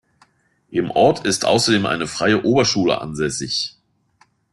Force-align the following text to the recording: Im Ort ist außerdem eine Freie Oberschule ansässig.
Im 0.71 0.89
Ort 0.89 1.27
ist 1.27 1.45
außerdem 1.45 1.85
eine 1.85 2.07
Freie 2.07 2.43
Oberschule 2.43 2.99
ansässig. 3.01 3.75